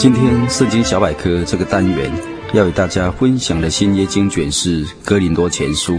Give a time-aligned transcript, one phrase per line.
[0.00, 2.10] 今天《圣经小百科》这个单元
[2.54, 5.92] 要与大家分享的新约经卷是《哥林多前书》。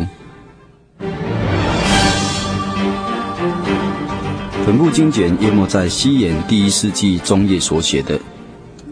[4.65, 8.19] 本部经卷约莫在西元第一世纪中叶所写的，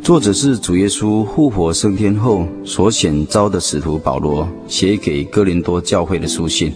[0.04, 6.72] 作者是主耶稣复活升天后所选召的使徒保罗写给哥林多教会的书信。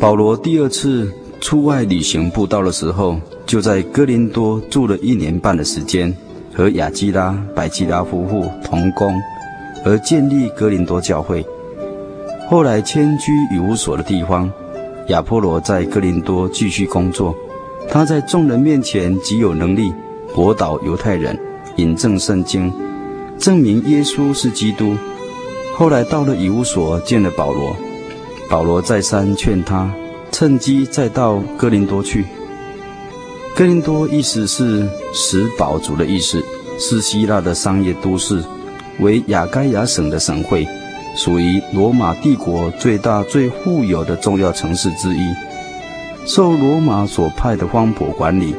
[0.00, 6.14] 保罗第二次出外旅行布道的时候，就在哥林多住了一年半的时间，
[6.54, 9.14] 和亚基拉、百基拉夫妇同工，
[9.84, 11.44] 而建立哥林多教会。
[12.48, 14.50] 后来迁居以弗所的地方，
[15.08, 17.34] 亚波罗在哥林多继续工作。
[17.90, 19.92] 他在众人面前极有能力，
[20.34, 21.38] 驳倒犹太人，
[21.76, 22.72] 引证圣经，
[23.38, 24.96] 证明耶稣是基督。
[25.74, 27.76] 后来到了以弗所，见了保罗，
[28.48, 29.92] 保罗再三劝他，
[30.30, 32.24] 趁机再到哥林多去。
[33.54, 36.42] 哥林多意思是使宝足的意思，
[36.78, 38.42] 是希腊的商业都市，
[38.98, 40.66] 为亚该亚省的省会，
[41.14, 45.20] 属于罗马帝国最大最富有的重要城市之一，
[46.26, 48.54] 受罗马所派的方伯管理。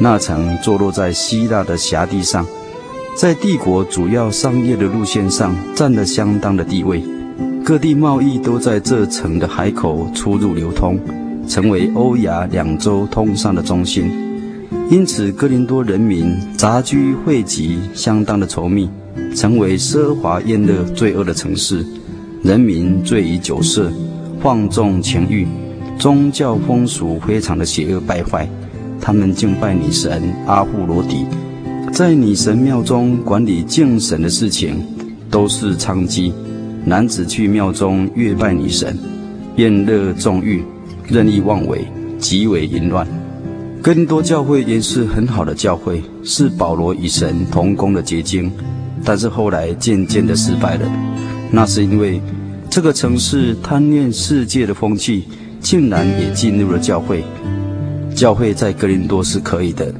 [0.00, 2.44] 那城坐落在希腊的辖地上，
[3.16, 7.00] 在帝国主要商业的路线上占了相当的地位，
[7.64, 10.98] 各地贸易都在这城的海口出入流通，
[11.48, 14.23] 成为欧亚两洲通商的中心。
[14.90, 18.88] 因此，哥林多人民杂居汇集，相当的稠密，
[19.34, 21.84] 成为奢华宴乐、罪恶的城市。
[22.42, 23.90] 人民醉于酒色，
[24.40, 25.46] 放纵情欲，
[25.98, 28.48] 宗教风俗非常的邪恶败坏。
[29.00, 31.24] 他们敬拜女神阿芙罗狄，
[31.92, 34.76] 在女神庙中管理敬神的事情，
[35.30, 36.32] 都是娼妓。
[36.84, 38.98] 男子去庙中越拜女神，
[39.56, 40.62] 宴乐纵欲，
[41.08, 41.80] 任意妄为，
[42.18, 43.06] 极为淫乱。
[43.84, 48.50] 哥林多教会也是很好的教会，是保罗与神同工的结晶，
[49.04, 50.90] 但是后来渐渐的失败了。
[51.50, 52.18] 那是因为
[52.70, 55.24] 这个城市贪恋世界的风气，
[55.60, 57.22] 竟然也进入了教会。
[58.14, 59.94] 教会在哥林多是可以的，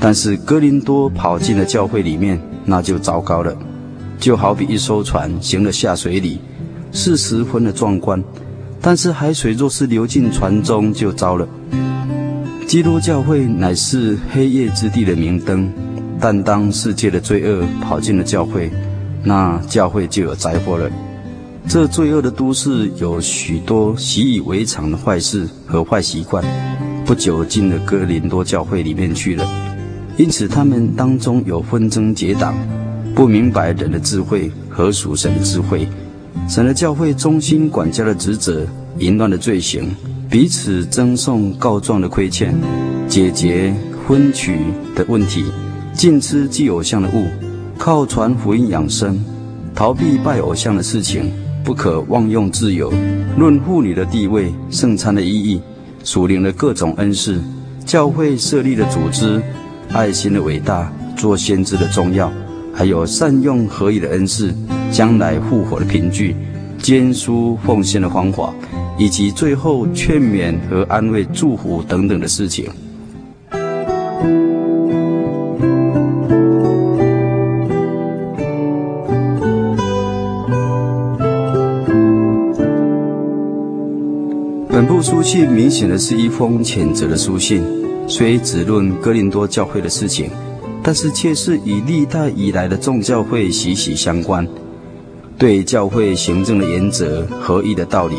[0.00, 3.56] 但是哥林多跑进了教会里面，那就糟糕了。
[4.18, 6.40] 就好比一艘船行了下水里，
[6.90, 8.20] 是十分的壮观，
[8.80, 11.46] 但是海水若是流进船中，就糟了。
[12.68, 15.72] 基督教会乃是黑夜之地的明灯，
[16.20, 18.70] 但当世界的罪恶跑进了教会，
[19.24, 20.90] 那教会就有灾祸了。
[21.66, 26.44] 这罪恶的都市有许多习以为常的坏事和坏习惯，
[27.06, 29.48] 不久进了哥林多教会里面去了。
[30.18, 32.54] 因此，他们当中有纷争结党，
[33.14, 35.88] 不明白人的智慧和属神的智慧，
[36.46, 38.66] 神的教会中心管家的职责，
[38.98, 39.94] 淫乱的罪行。
[40.30, 42.54] 彼此争讼告状的亏欠，
[43.08, 43.74] 解决
[44.06, 44.58] 婚娶
[44.94, 45.42] 的问题，
[45.94, 47.26] 禁吃祭偶像的物，
[47.78, 49.18] 靠传福音养生，
[49.74, 51.32] 逃避拜偶像的事情，
[51.64, 52.92] 不可妄用自由。
[53.38, 55.62] 论妇女的地位，圣餐的意义，
[56.04, 57.40] 属灵的各种恩赐，
[57.86, 59.40] 教会设立的组织，
[59.92, 62.30] 爱心的伟大，做先知的重要，
[62.74, 64.54] 还有善用合一的恩赐，
[64.90, 66.36] 将来复活的凭据，
[66.76, 68.52] 坚书奉献的方法。
[68.98, 72.68] 以及最后劝勉和安慰、祝福等等的事情。
[84.68, 87.62] 本部书信明显的是一封谴责的书信，
[88.06, 90.30] 虽只论哥林多教会的事情，
[90.82, 94.46] 但是却是与历代以来的众教会息息相关，
[95.36, 98.16] 对教会行政的原则、合一的道理。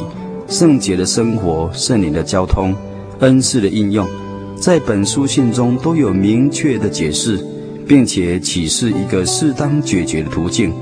[0.50, 2.76] 圣洁的生活、圣灵的交通、
[3.20, 4.08] 恩赐的应用，
[4.56, 7.40] 在本书信中都有明确的解释，
[7.88, 10.74] 并且启示一个适当解决的途径。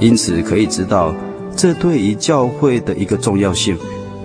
[0.00, 1.14] 因此可以知道，
[1.54, 3.76] 这对于教会的一个重要性。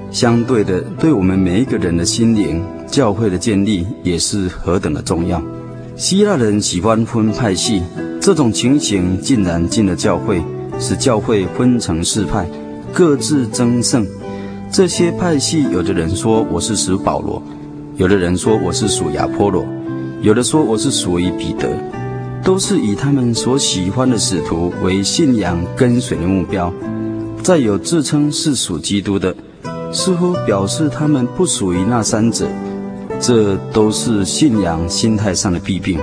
[0.09, 5.43] 相对的，对我们每一个人的心灵、教会的建立也是何等的重要。
[5.97, 7.81] 希腊人喜欢分派系，
[8.21, 10.41] 这种情形竟然进了教会，
[10.79, 12.47] 使教会分成四派，
[12.93, 14.07] 各自争胜。
[14.69, 17.41] 这些派系，有的人说我是属保罗，
[17.95, 19.65] 有的人说我是属亚波罗，
[20.21, 21.69] 有的说我是属于彼得，
[22.43, 26.71] 都是以他们所喜欢的使徒为信仰跟随的目标。
[27.41, 29.33] 再有自称是属基督的，
[29.91, 32.45] 似乎表示他们不属于那三者，
[33.21, 35.97] 这都是信仰心态上的弊病。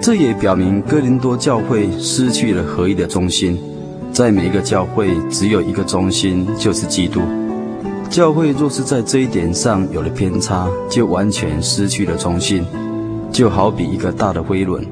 [0.00, 3.58] 这也表明哥林多教会失去了合一的中心。
[4.12, 7.20] 在每一个教会，只有一个中心，就是基督。
[8.10, 12.66] 教会若是在这一点上有了偏差，就完全失去了中心。
[13.30, 14.84] 就好比一个大的飞轮，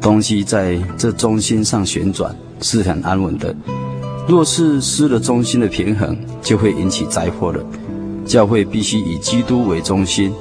[0.00, 3.54] 东西在这中心上旋转是很安稳的。
[4.26, 7.62] 若是失了中心的平衡，就会引起灾祸了。
[8.24, 10.32] 教会必须以基督为中心。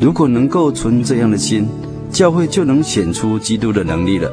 [0.00, 1.68] 如果能够存这样的心，
[2.10, 4.28] 教会就能显出基督的能力了。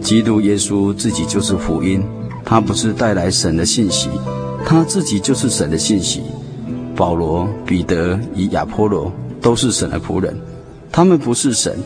[0.00, 2.02] 基督耶稣自己就是福音，
[2.42, 4.08] 他不是带来神的信息。
[4.68, 6.24] 他自己就是神的信息。
[6.96, 10.36] 保罗、彼得与亚波罗都是神的仆人，
[10.90, 11.78] 他们不是神。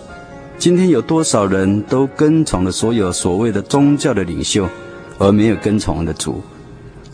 [0.56, 4.66] 今天有多少人都跟从了所有所谓的宗教的领袖，
[5.18, 6.40] 而没有跟从的主？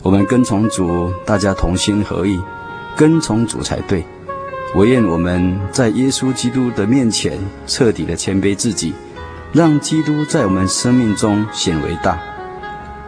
[0.01, 2.39] 我们跟从主，大家同心合意，
[2.95, 4.05] 跟从主才对。
[4.73, 8.93] 我愿我们在耶稣基督的面前彻底的谦卑自己，
[9.51, 12.17] 让基督在我们生命中显为大。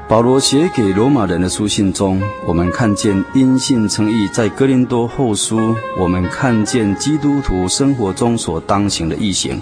[0.10, 9.62] 保罗写给罗马人的书信中，我们看见因信称义；在哥林多后书，我们看见基督徒生活中所当行的义行。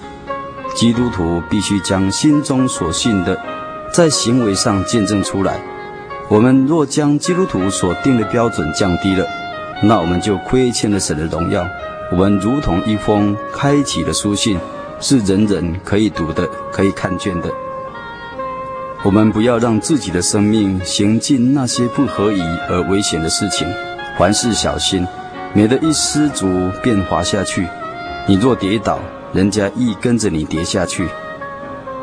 [0.73, 3.37] 基督徒必须将心中所信的，
[3.93, 5.59] 在行为上见证出来。
[6.29, 9.25] 我们若将基督徒所定的标准降低了，
[9.83, 11.67] 那我们就亏欠了神的荣耀。
[12.09, 14.57] 我们如同一封开启的书信，
[15.01, 17.51] 是人人可以读的，可以看见的。
[19.07, 23.65] 我们不要让自己的生命行进那些不合宜而危险的事情，
[24.17, 25.07] 凡事小心，
[25.53, 26.45] 免得一失足
[26.83, 27.65] 便滑下去。
[28.27, 28.99] 你若跌倒，
[29.31, 31.07] 人家亦跟着你跌下去。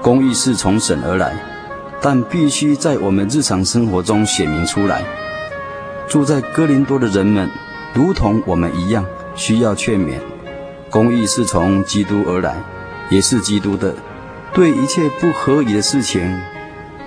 [0.01, 1.37] 公义是从神而来，
[2.01, 5.03] 但必须在我们日常生活中显明出来。
[6.09, 7.51] 住在哥林多的人们，
[7.93, 9.05] 如同我们一样，
[9.35, 10.15] 需要劝勉。
[10.89, 12.57] 公义是从基督而来，
[13.11, 13.95] 也是基督的。
[14.55, 16.41] 对一切不合宜的事情，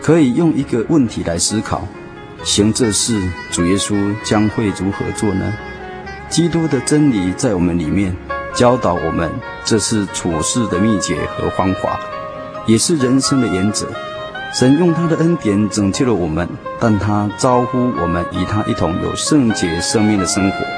[0.07, 1.85] 可以用一个问题来思考：
[2.41, 3.21] 行这事，
[3.51, 5.53] 主耶稣将会如何做呢？
[6.29, 8.15] 基督的真理在我们里面
[8.55, 9.29] 教导我们，
[9.65, 11.99] 这是处事的秘诀和方法，
[12.65, 13.85] 也是人生的原则。
[14.53, 16.47] 神用他的恩典拯救了我们，
[16.79, 20.76] 但他招呼我们与他一同有圣洁生命的生活。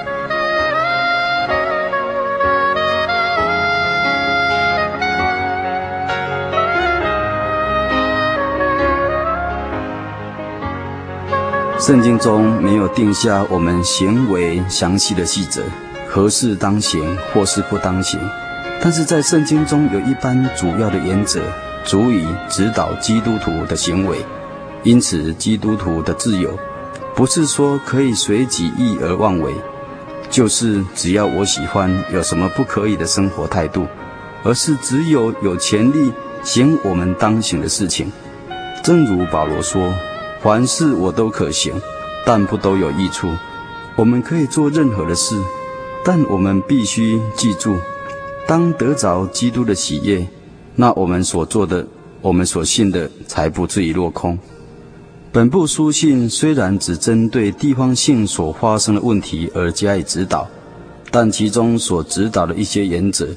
[11.89, 15.63] 圣经中没有定下我们行为详细的细则，
[16.07, 18.19] 何事当行或是不当行。
[18.79, 21.41] 但是在圣经中有一般主要的原则，
[21.83, 24.19] 足以指导基督徒的行为。
[24.83, 26.55] 因此，基督徒的自由，
[27.15, 29.51] 不是说可以随己意而妄为，
[30.29, 33.87] 就是只要我喜欢有什么不可以的生活态度，
[34.43, 36.13] 而是只有有权利
[36.43, 38.11] 行我们当行的事情。
[38.83, 39.91] 正如保罗说。
[40.41, 41.73] 凡事我都可行，
[42.25, 43.29] 但不都有益处。
[43.97, 45.35] 我们可以做任何的事，
[46.05, 47.75] 但我们必须记住，
[48.47, 50.25] 当得着基督的喜悦，
[50.75, 51.85] 那我们所做的、
[52.21, 54.39] 我们所信的，才不至于落空。
[55.33, 60.47] 本部书信虽然只针对地方性所发生的问题而加以指导，
[61.11, 63.27] 但其中所指导的一些原则，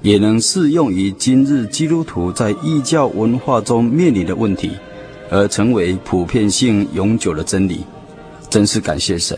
[0.00, 4.70] 也能适用于今日基督徒在异教文化中面临的问题。
[5.32, 7.86] 而成为普遍性永久的真理，
[8.50, 9.36] 真是感谢神。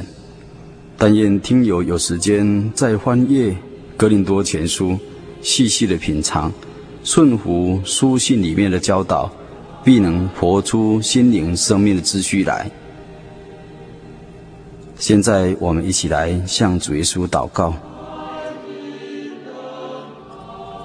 [0.99, 3.51] 但愿听友有时间再翻阅
[3.97, 4.91] 《格林多前书》，
[5.41, 6.53] 细细的品尝，
[7.05, 9.31] 顺服书信里面的教导，
[9.85, 12.69] 必能活出心灵生命的秩序来。
[14.99, 17.73] 现在我们一起来向主耶稣祷告，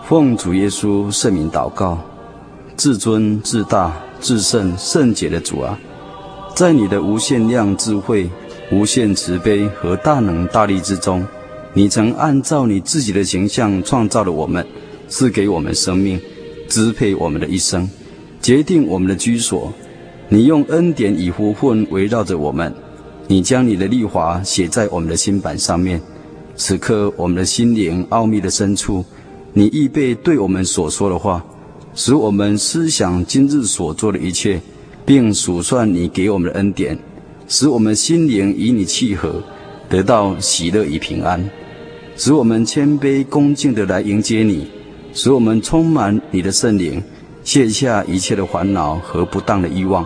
[0.05, 1.97] 奉主耶稣圣名祷告，
[2.77, 3.91] 至尊至大。
[4.21, 5.79] 至圣圣洁的主啊，
[6.55, 8.29] 在你的无限量智慧、
[8.71, 11.25] 无限慈悲和大能大力之中，
[11.73, 14.65] 你曾按照你自己的形象创造了我们，
[15.07, 16.19] 赐给我们生命，
[16.67, 17.89] 支配我们的一生，
[18.41, 19.71] 决定我们的居所。
[20.27, 22.73] 你用恩典与福分围绕着我们，
[23.27, 25.99] 你将你的律法写在我们的心版上面。
[26.55, 29.03] 此刻，我们的心灵奥秘的深处，
[29.53, 31.43] 你预备对我们所说的话。
[32.01, 34.61] 使我们思想今日所做的一切，
[35.05, 36.97] 并数算你给我们的恩典，
[37.49, 39.43] 使我们心灵与你契合，
[39.89, 41.37] 得到喜乐与平安；
[42.15, 44.65] 使我们谦卑恭敬地来迎接你，
[45.13, 47.03] 使我们充满你的圣灵，
[47.43, 50.05] 卸下一切的烦恼和不当的欲望，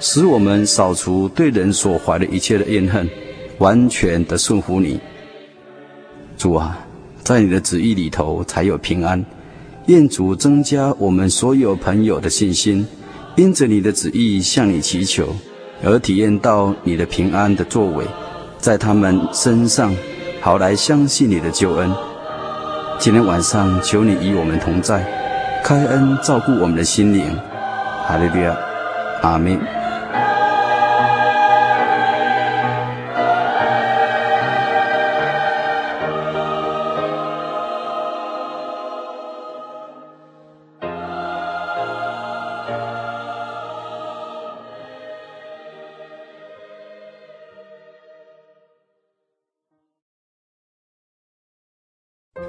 [0.00, 3.08] 使我们扫除对人所怀的一切的怨恨，
[3.56, 5.00] 完全的顺服你。
[6.36, 6.78] 主啊，
[7.22, 9.24] 在你的旨意里头才有平安。
[9.86, 12.86] 愿主增加我们所有朋友的信心，
[13.34, 15.34] 因着你的旨意向你祈求，
[15.82, 18.04] 而体验到你的平安的作为，
[18.58, 19.92] 在他们身上，
[20.40, 21.92] 好来相信你的救恩。
[23.00, 25.04] 今天晚上，求你与我们同在，
[25.64, 27.24] 开恩照顾我们的心灵。
[28.06, 28.56] 哈利路亚，
[29.22, 29.81] 阿门。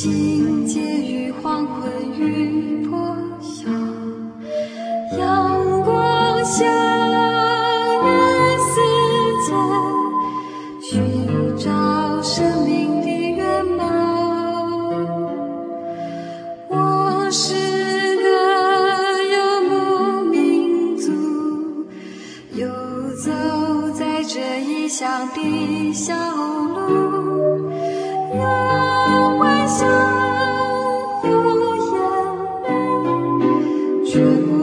[0.00, 0.39] 心。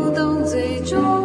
[0.08, 1.17] 不懂最终。